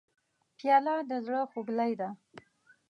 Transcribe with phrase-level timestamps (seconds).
[0.57, 2.09] پیاله د زړه خوږلۍ ده.